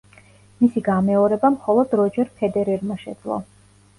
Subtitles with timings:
[0.61, 3.37] მისი გამეორება მხოლოდ როჯერ ფედერერმა შეძლო.